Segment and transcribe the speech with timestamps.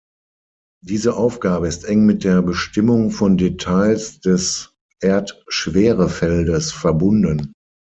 [0.83, 7.53] Diese Aufgabe ist eng mit der Bestimmung von Details des Erdschwerefeldes verbunden.